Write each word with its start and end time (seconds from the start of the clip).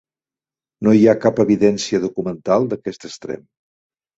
No 0.87 0.93
hi 0.99 1.03
ha 1.05 1.13
cap 1.27 1.43
evidència 1.45 2.01
documental 2.07 2.67
d'aquest 2.73 3.07
extrem. 3.11 3.45